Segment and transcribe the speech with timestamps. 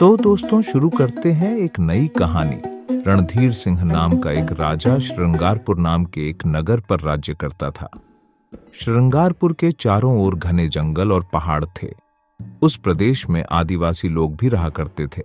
[0.00, 2.60] तो दोस्तों, शुरू करते हैं एक नई कहानी।
[3.06, 7.88] रणधीर सिंह नाम का एक राजा श्रृंगारपुर नाम के एक नगर पर राज्य करता था।
[8.74, 11.88] श्रृंगारपुर के चारों ओर घने जंगल और पहाड़ थे।
[12.62, 15.22] उस प्रदेश में आदिवासी लोग भी रहा करते थे।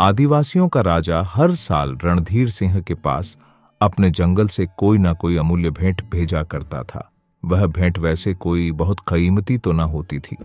[0.00, 3.36] आदिवासियों का राजा हर साल रणधीर सिंह के पास
[3.80, 7.08] अपने जंगल से कोई ना कोई अमूल्य भेंट भेजा करता था।
[7.42, 10.36] वह भेंट वैसे कोई बहुत कीमती तो न होती थी,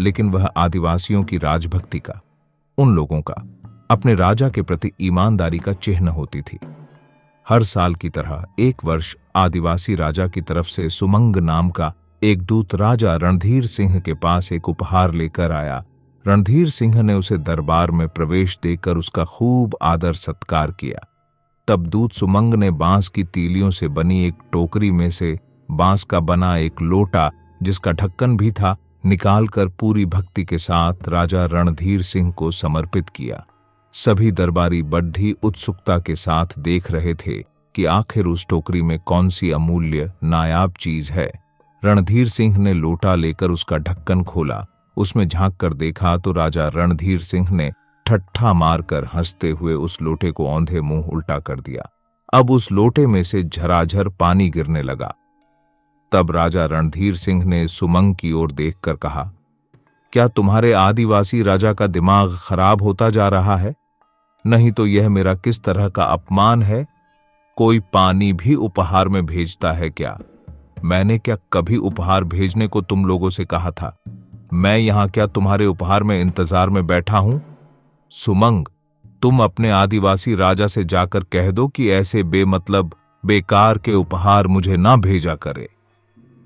[0.00, 2.20] लेकिन वह आदिवासियों की राजभक्ति का
[2.78, 3.34] उन लोगों का
[3.90, 6.58] अपने राजा के प्रति ईमानदारी का चिन्ह होती थी।
[7.48, 12.42] हर साल की तरह एक वर्ष आदिवासी राजा की तरफ़ से सुमंग नाम का एक
[12.42, 15.84] दूत राजा रणधीर सिंह के पास एक उपहार लेकर आया।
[16.26, 21.06] रणधीर सिंह ने उसे दरबार में प्रवेश देकर उसका खूब आदर सत्कार किया।
[21.68, 25.38] तब दूत सुमंग ने बाँस की तीलियों से बनी एक टोकरी में से
[25.70, 27.30] बाँस का बना एक लोटा,
[27.62, 33.44] जिसका ढक्कन भी था निकालकर पूरी भक्ति के साथ राजा रणधीर सिंह को समर्पित किया।
[33.92, 37.42] सभी दरबारी बड्ढी उत्सुकता के साथ देख रहे थे
[37.74, 41.30] कि आखिर उस टोकरी में कौन सी अमूल्य, नायाब चीज़ है।
[41.84, 47.20] रणधीर सिंह ने लोटा लेकर उसका ढक्कन खोला। उसमें झाँक कर देखा तो राजा रणधीर
[47.20, 47.72] सिंह ने
[48.06, 51.82] ठट्ठा मारकर हँसते हुए उस लोटे को औंधे मुँह उल्टा कर दिया।
[52.34, 55.14] अब उस लोटे में से झराझर पानी गिरने लगा।
[56.12, 59.32] तब राजा रणधीर सिंह ने सुमंग की ओर देखकर कहा,
[60.12, 63.74] क्या तुम्हारे आदिवासी राजा का दिमाग खराब होता जा रहा है?
[64.46, 66.86] नहीं तो यह मेरा किस तरह का अपमान है?
[67.56, 70.18] कोई पानी भी उपहार में भेजता है क्या?
[70.84, 73.96] मैंने क्या कभी उपहार भेजने को तुम लोगों से कहा था?
[74.52, 77.40] मैं यहाँ क्या तुम्हारे उपहार में इंतज़ार में बैठा हूँ?
[78.10, 78.66] सुमंग,
[79.22, 82.94] तुम अपने आदिवासी राजा से जाकर कह दो कि ऐसे बेमतलब,
[83.26, 85.68] बेकार के उपहार मुझे ना भेजा करे।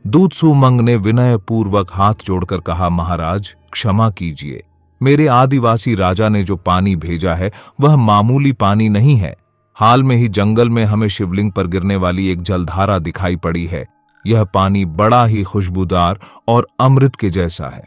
[0.07, 4.63] दूत सुमंग ने विनय पूर्वक हाथ जोड़कर कहा, महाराज, क्षमा कीजिए।
[5.03, 9.37] मेरे आदिवासी राजा ने जो पानी भेजा है, वह मामूली पानी नहीं है।
[9.75, 13.87] हाल में ही जंगल में हमें शिवलिंग पर गिरने वाली एक जलधारा दिखाई पड़ी है।
[14.27, 17.85] यह पानी बड़ा ही खुशबूदार और अमृत के जैसा है।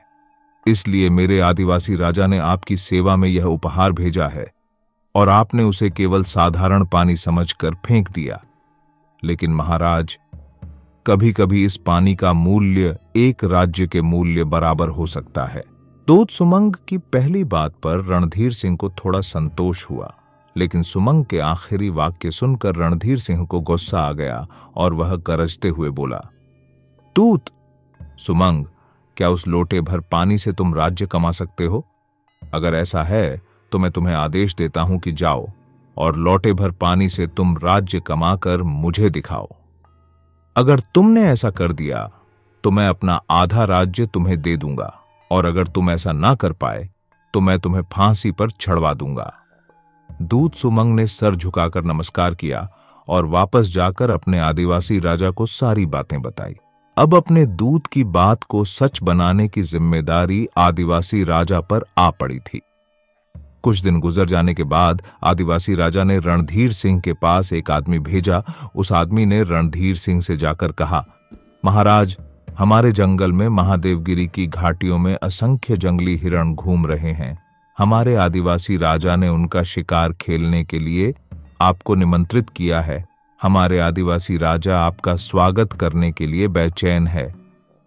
[0.67, 4.47] इसलिए मेरे आदिवासी राजा ने आपकी सेवा में यह उपहार भेजा है
[5.15, 8.43] और आपने उसे केवल साधारण पानी समझकर फेंक दिया।
[9.23, 10.17] लेकिन महाराज
[11.07, 15.61] कभी कभी इस पानी का मूल्य एक राज्य के मूल्य बराबर हो सकता है।
[16.07, 20.11] दूत सुमंग की पहली बात पर रणधीर सिंह को थोड़ा संतोष हुआ,
[20.55, 24.45] लेकिन सुमंग के आखिरी वाक्य सुनकर रणधीर सिंह को गुस्सा आ गया
[24.75, 26.21] और वह गरजते हुए बोला
[27.15, 27.49] तूत
[28.17, 28.65] सुमंग,
[29.17, 31.85] क्या उस लोटे भर पानी से तुम राज्य कमा सकते हो?
[32.41, 33.41] अगर ऐसा है
[33.71, 35.47] तो मैं तुम्हें आदेश देता हूँ कि जाओ
[35.97, 39.47] और लोटे भर पानी से तुम राज्य कमाकर मुझे दिखाओ।
[40.55, 42.09] अगर तुमने ऐसा कर दिया
[42.63, 44.91] तो मैं अपना आधा राज्य तुम्हें दे दूँगा,
[45.31, 46.87] और अगर तुम ऐसा ना कर पाए
[47.33, 49.31] तो मैं तुम्हें फांसी पर छड़वा दूँगा।
[50.09, 52.67] दूत सुमंग ने सर झुकाकर नमस्कार किया
[53.07, 56.55] और वापस जाकर अपने आदिवासी राजा को सारी बातें बताई।
[56.97, 62.39] अब अपने दूत की बात को सच बनाने की ज़िम्मेदारी आदिवासी राजा पर आ पड़ी
[62.39, 62.61] थी।
[63.65, 67.99] कुछ दिन गुजर जाने के बाद आदिवासी राजा ने रणधीर सिंह के पास एक आदमी
[67.99, 68.43] भेजा।
[68.75, 71.05] उस आदमी ने रणधीर सिंह से जाकर कहा,
[71.65, 72.15] महाराज,
[72.59, 77.37] हमारे जंगल में महादेवगिरी की घाटियों में असंख्य जंगली हिरण घूम रहे हैं।
[77.77, 81.13] हमारे आदिवासी राजा ने उनका शिकार खेलने के लिए
[81.61, 83.03] आपको निमंत्रित किया है।
[83.41, 87.33] हमारे आदिवासी राजा आपका स्वागत करने के लिए बेचैन है।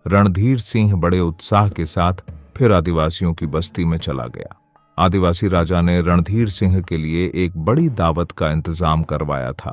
[0.06, 4.57] रणधीर सिंह बड़े उत्साह के साथ फिर आदिवासियों की बस्ती में चला गया।
[4.98, 9.72] आदिवासी राजा ने रणधीर सिंह के लिए एक बड़ी दावत का इंतज़ाम करवाया था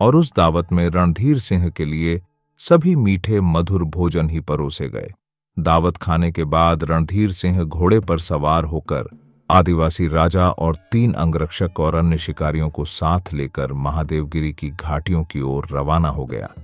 [0.00, 2.20] और उस दावत में रणधीर सिंह के लिए
[2.60, 5.12] सभी मीठे मधुर भोजन ही परोसे गए।
[5.58, 9.08] दावत खाने के बाद रणधीर सिंह घोड़े पर सवार होकर
[9.50, 15.40] आदिवासी राजा और तीन अंगरक्षक और अन्य शिकारियों को साथ लेकर महादेवगिरी की घाटियों की
[15.40, 16.54] ओर रवाना हो गया।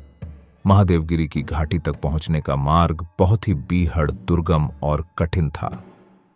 [0.66, 5.84] महादेवगिरी की घाटी तक पहुँचने का मार्ग बहुत ही बीहड़, दुर्गम और कठिन था।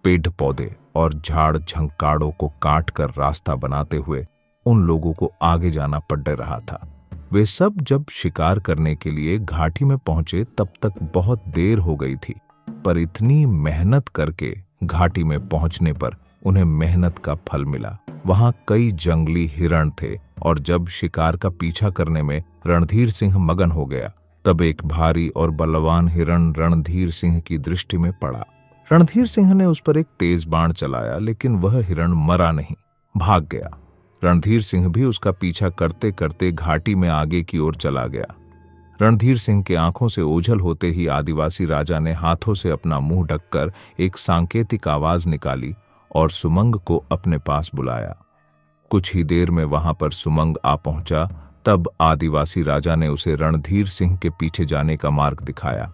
[0.05, 4.27] पेड़ पौधे और झाड़ झंकाड़ों को काट कर रास्ता बनाते हुए
[4.67, 6.87] उन लोगों को आगे जाना पड़ रहा था।
[7.33, 11.97] वे सब जब शिकार करने के लिए घाटी में पहुँचे, तब तक बहुत देर हो
[11.97, 12.35] गई थी,
[12.85, 14.55] पर इतनी मेहनत करके
[14.85, 17.97] घाटी में पहुँचने पर उन्हें मेहनत का फल मिला।
[18.27, 23.71] वहाँ कई जंगली हिरण थे और जब शिकार का पीछा करने में रणधीर सिंह मगन
[23.71, 24.13] हो गया,
[24.45, 28.45] तब एक भारी और बलवान हिरण रणधीर सिंह की दृष्टि में पड़ा।
[28.93, 32.75] रणधीर सिंह ने उस पर एक तेज बाण चलाया, लेकिन वह हिरण मरा नहीं,
[33.17, 33.71] भाग गया।
[34.25, 38.35] रणधीर सिंह भी उसका पीछा करते करते घाटी में आगे की ओर चला गया।
[39.03, 43.27] रणधीर सिंह के आँखों से ओझल होते ही आदिवासी राजा ने हाथों से अपना मुँह
[43.27, 45.75] ढककर एक सांकेतिक आवाज़ निकाली
[46.17, 48.17] और सुमंग को अपने पास बुलाया।
[48.91, 51.25] कुछ ही देर में वहाँ पर सुमंग आ पहुँचा,
[51.65, 55.93] तब आदिवासी राजा ने उसे रणधीर सिंह के पीछे जाने का मार्ग दिखाया।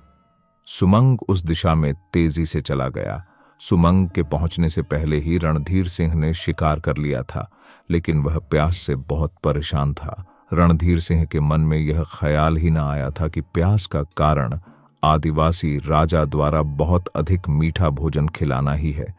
[0.67, 3.25] सुमंग उस दिशा में तेज़ी से चला गया।
[3.61, 7.51] सुमंग के पहुँचने से पहले ही रणधीर सिंह ने शिकार कर लिया था,
[7.91, 12.71] लेकिन वह प्यास से बहुत परेशान था। रणधीर सिंह के मन में यह ख्याल ही
[12.71, 14.59] न आया था कि प्यास का कारण
[15.05, 19.15] आदिवासी राजा द्वारा बहुत अधिक मीठा भोजन खिलाना ही है।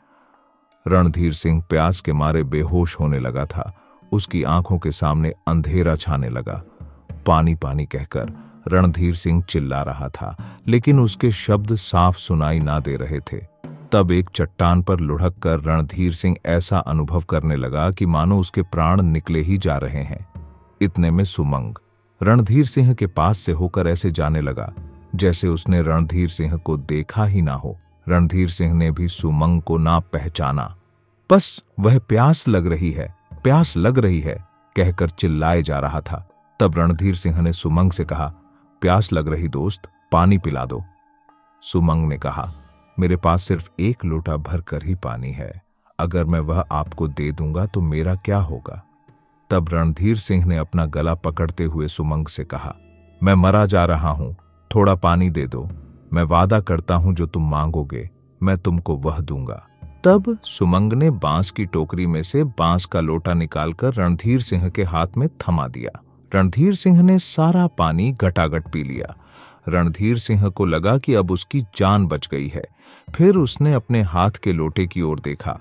[0.88, 3.74] रणधीर सिंह प्यास के मारे बेहोश होने लगा था।
[4.12, 6.64] उसकी आँखों के सामने अंधेरा छाने लगा।
[7.28, 8.34] पानी पानी कहकर
[8.68, 10.36] रणधीर सिंह चिल्ला रहा था,
[10.68, 13.38] लेकिन उसके शब्द साफ़ सुनाई ना दे रहे थे।
[13.92, 18.62] तब एक चट्टान पर लुढ़क कर रणधीर सिंह ऐसा अनुभव करने लगा कि मानो उसके
[18.62, 20.26] प्राण निकले ही जा रहे हैं।
[20.82, 21.76] इतने में सुमंग।
[22.22, 24.74] रणधीर सिंह के पास से होकर ऐसे जाने लगा,
[25.16, 27.80] जैसे उसने रणधीर सिंह को देखा ही ना हो।
[28.10, 30.76] रणधीर सिंह ने भी सुमंग को ना पहचाना।
[31.30, 34.38] बस वह प्यास लग रही है, प्यास लग रही है,
[34.76, 36.28] कहकर चिल्लाए जा रहा था।
[36.60, 38.34] तब रणधीर सिंह ने सुमंग से कहा
[38.86, 40.82] प्यास लग रही दोस्त, पानी पिला दो।
[41.64, 42.44] सुमंग ने कहा,
[42.98, 45.52] मेरे पास सिर्फ़ एक लोटा भर कर ही पानी है।
[46.00, 48.84] अगर मैं वह आपको दे दूँगा तो मेरा क्या होगा?
[49.50, 52.76] तब रणधीर सिंह ने अपना गला पकड़ते हुए सुमंग से कहा,
[53.22, 54.36] मैं मरा जा रहा हूँ,
[54.72, 55.64] थोड़ा पानी दे दो।
[56.14, 58.10] मैं वादा करता हूँ जो तुम मांगोगे,
[58.44, 59.62] मैं तुमको वह दूँगा।
[60.04, 64.84] तब सुमंग ने बाँस की टोकरी में से बाँस का लोटा निकालकर रणधीर सिंह के
[64.84, 66.02] हाथ में थमा दिया।
[66.36, 69.18] रणधीर सिंह ने सारा पानी गटागट पी लिया।
[69.70, 72.64] रणधीर सिंह को लगा कि अब उसकी जान बच गई है।
[73.16, 75.60] फिर उसने अपने हाथ के लोटे की ओर देखा।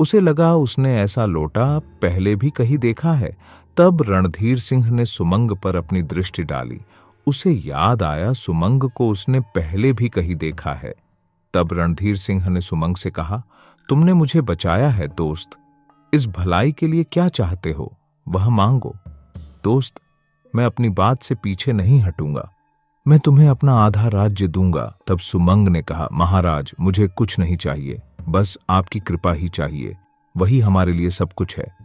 [0.00, 3.36] उसे लगा उसने ऐसा लोटा पहले भी कहीं देखा है।
[3.76, 6.80] तब रणधीर सिंह ने सुमंग पर अपनी दृष्टि डाली।
[7.26, 10.94] उसे याद आया सुमंग को उसने पहले भी कहीं देखा है।
[11.54, 13.42] तब रणधीर सिंह ने सुमंग से कहा,
[13.88, 15.50] तुमने मुझे बचाया है, दोस्त।
[16.14, 17.96] इस भलाई के लिए क्या चाहते हो?
[18.28, 18.96] वह मांगो।
[19.38, 19.94] दोस्त
[20.56, 22.50] मैं अपनी बात से पीछे नहीं हटूँगा।
[23.08, 28.02] मैं तुम्हें अपना आधा राज्य दूँगा, तब सुमंग ने कहा, महाराज, मुझे कुछ नहीं चाहिए,
[28.28, 29.96] बस आपकी कृपा ही चाहिए।
[30.36, 31.76] वही हमारे लिए सब कुछ है।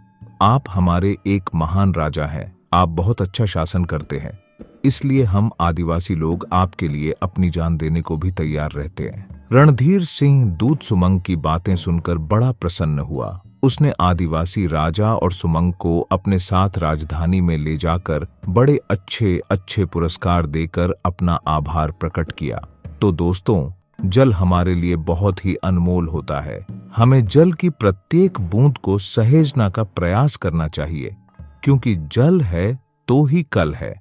[0.42, 4.40] आप हमारे एक महान राजा हैं। आप बहुत अच्छा शासन करते हैं।
[4.86, 10.04] इसलिए हम आदिवासी लोग आपके लिए अपनी जान देने को भी तैयार रहते हैं। रणधीर
[10.04, 16.00] सिंह दूत सुमंग की बातें सुनकर बड़ा प्रसन्न हुआ। उसने आदिवासी राजा और सुमंग को
[16.12, 22.62] अपने साथ राजधानी में ले जाकर बड़े अच्छे अच्छे पुरस्कार देकर अपना आभार प्रकट किया।
[23.02, 23.72] तो दोस्तों,
[24.10, 26.66] जल हमारे लिए बहुत ही अनमोल होता है।
[26.96, 31.16] हमें जल की प्रत्येक बूंद को सहेजना का प्रयास करना चाहिए,
[31.64, 33.94] क्योंकि जल है तो ही कल है।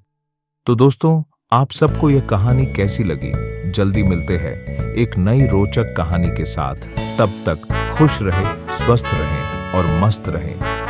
[0.66, 1.22] तो दोस्तों,
[1.52, 3.32] आप सबको यह कहानी कैसी लगी?
[3.70, 4.52] जल्दी मिलते हैं
[4.94, 6.88] एक नई रोचक कहानी के साथ।
[7.18, 7.66] तब तक
[7.98, 8.44] खुश रहे,
[8.76, 9.37] स्वस्थ रहें।
[9.74, 10.87] और मस्त रहें।